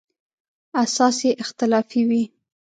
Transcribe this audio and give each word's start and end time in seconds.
اساس 0.83 1.17
یې 1.25 1.31
اختلافي 1.43 2.01
وي. 2.09 2.23